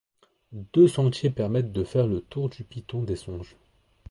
[0.73, 3.55] Deux sentiers permettent de faire le tour du piton des Songes.